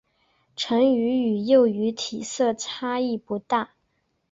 [0.55, 3.75] 成鱼与幼鱼体色差异不大。